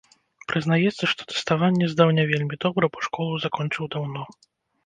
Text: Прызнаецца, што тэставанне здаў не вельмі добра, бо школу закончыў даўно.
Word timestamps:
Прызнаецца, 0.51 1.03
што 1.11 1.21
тэставанне 1.33 1.89
здаў 1.93 2.09
не 2.21 2.25
вельмі 2.31 2.55
добра, 2.67 2.91
бо 2.97 3.05
школу 3.09 3.33
закончыў 3.45 3.85
даўно. 3.99 4.27